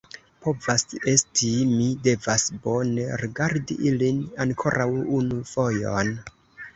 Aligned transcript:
Povas 0.43 0.83
esti; 1.09 1.49
mi 1.73 1.89
devas 2.07 2.45
bone 2.63 3.05
rigardi 3.23 3.77
ilin 3.91 4.23
ankoraŭ 4.47 4.89
unu 5.19 5.39
fojon. 5.51 6.11